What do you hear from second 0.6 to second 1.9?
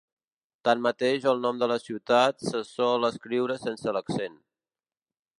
Tanmateix, el nom de la